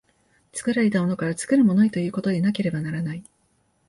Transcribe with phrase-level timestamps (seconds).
[0.51, 3.23] 作られたものから作るものへということでなければならない。